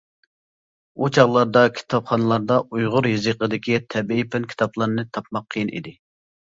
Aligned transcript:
ئۇ 1.01 1.09
چاغلاردا 1.17 1.63
كىتابخانىلاردا 1.75 2.59
ئۇيغۇر 2.79 3.11
يېزىقىدىكى 3.13 3.81
تەبىئىي 3.95 4.29
پەن 4.35 4.53
كىتابلارنى 4.53 5.11
تاپماق 5.17 5.51
قىيىن 5.57 5.75
ئىدى. 5.81 6.01